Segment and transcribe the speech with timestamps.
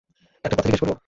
[0.43, 0.95] একটা কথা জিজ্ঞেস করবো?